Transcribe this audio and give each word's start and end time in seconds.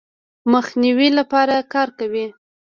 مخنیوي 0.51 1.09
لپاره 1.19 1.55
کار 1.73 1.89
کوي. 1.99 2.25